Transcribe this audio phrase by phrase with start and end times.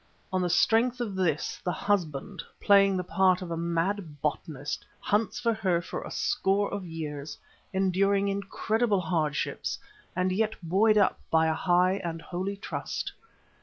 [0.33, 5.39] On the strength of this the husband, playing the part of a mad botanist, hunts
[5.39, 7.37] for her for a score of years,
[7.71, 9.77] enduring incredible hardships
[10.15, 13.13] and yet buoyed up by a high and holy trust.